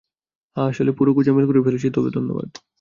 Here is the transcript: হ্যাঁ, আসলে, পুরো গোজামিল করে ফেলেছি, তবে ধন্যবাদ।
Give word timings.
হ্যাঁ, 0.57 0.69
আসলে, 0.69 0.91
পুরো 0.91 1.11
গোজামিল 1.13 1.45
করে 1.47 1.61
ফেলেছি, 1.63 1.87
তবে 1.93 2.09
ধন্যবাদ। 2.09 2.49